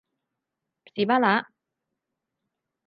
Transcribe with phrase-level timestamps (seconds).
[0.95, 1.47] 士巴拿